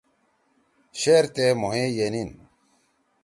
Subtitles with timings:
[0.99, 2.29] شیرتے مھوئے ینیِن۔